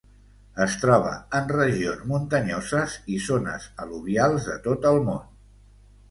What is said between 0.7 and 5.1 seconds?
troba en regions muntanyoses i zones al·luvials de tot el